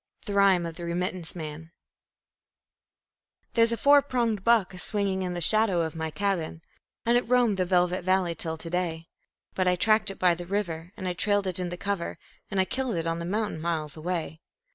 [0.25, 1.69] The Rhyme of the Remittance Man
[3.53, 6.63] There's a four pronged buck a swinging in the shadow of my cabin,
[7.05, 9.05] And it roamed the velvet valley till to day;
[9.53, 12.17] But I tracked it by the river, and I trailed it in the cover,
[12.49, 14.41] And I killed it on the mountain miles away.